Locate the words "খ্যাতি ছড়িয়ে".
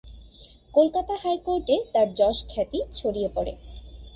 2.49-3.29